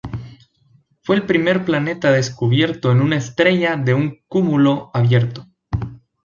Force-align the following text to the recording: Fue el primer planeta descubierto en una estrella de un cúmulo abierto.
Fue 1.03 1.15
el 1.15 1.27
primer 1.27 1.63
planeta 1.63 2.09
descubierto 2.11 2.91
en 2.91 3.01
una 3.01 3.17
estrella 3.17 3.75
de 3.77 3.93
un 3.93 4.17
cúmulo 4.27 4.89
abierto. 4.95 5.45